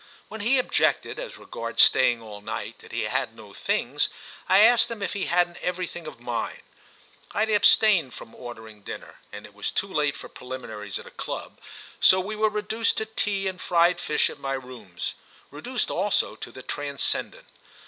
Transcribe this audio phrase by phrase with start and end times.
[0.29, 4.09] When he objected, as regards staying all night, that he had no things,
[4.49, 6.61] I asked him if he hadn't everything of mine.
[7.33, 11.11] I had abstained from ordering dinner, and it was too late for preliminaries at a
[11.11, 11.59] club;
[11.99, 16.63] so we were reduced to tea and fried fish at my rooms—reduced also to the
[16.63, 17.45] transcendent.